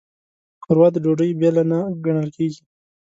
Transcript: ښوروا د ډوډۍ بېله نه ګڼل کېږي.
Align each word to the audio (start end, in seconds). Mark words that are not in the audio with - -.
ښوروا 0.63 0.87
د 0.93 0.97
ډوډۍ 1.03 1.31
بېله 1.39 1.63
نه 1.71 1.79
ګڼل 2.03 2.29
کېږي. 2.35 2.61